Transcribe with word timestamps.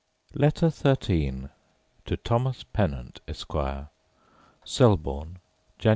Letter 0.33 0.71
XIII 0.71 1.49
To 2.05 2.17
Thomas 2.17 2.63
Pennant, 2.63 3.19
Esquire 3.27 3.91
Selborne, 4.65 5.37
Jan. 5.77 5.89